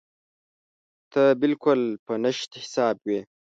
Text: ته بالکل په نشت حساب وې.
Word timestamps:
ته 1.11 1.23
بالکل 1.41 1.79
په 2.05 2.13
نشت 2.23 2.51
حساب 2.63 2.97
وې. 3.07 3.19